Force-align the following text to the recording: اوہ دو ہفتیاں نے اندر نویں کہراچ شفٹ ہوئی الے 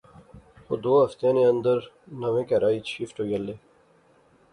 اوہ 0.67 0.77
دو 0.85 0.93
ہفتیاں 1.03 1.33
نے 1.37 1.43
اندر 1.53 1.77
نویں 2.21 2.45
کہراچ 2.49 2.85
شفٹ 2.93 3.17
ہوئی 3.19 3.33
الے 3.35 3.55